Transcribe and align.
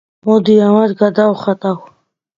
მოდი, 0.29 0.55
ამათ 0.67 0.95
გადავხატავ. 1.03 1.81